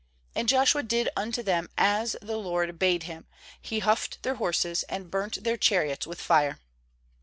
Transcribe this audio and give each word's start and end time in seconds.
9And 0.35 0.47
Joshua 0.47 0.81
did 0.81 1.09
unto 1.15 1.43
them 1.43 1.69
as 1.77 2.15
the 2.23 2.35
LORD 2.35 2.79
bade 2.79 3.03
him; 3.03 3.27
he 3.61 3.81
houghed 3.81 4.19
their 4.23 4.33
horses, 4.41 4.81
and 4.89 5.11
burnt 5.11 5.43
then* 5.43 5.59
chariots 5.59 6.07
with 6.07 6.19
fire. 6.19 6.59